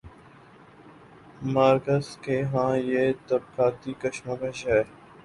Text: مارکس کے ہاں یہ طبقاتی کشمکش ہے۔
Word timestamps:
مارکس 1.53 2.07
کے 2.17 2.41
ہاں 2.43 2.77
یہ 2.79 3.03
طبقاتی 3.27 3.93
کشمکش 3.99 4.65
ہے۔ 4.67 4.81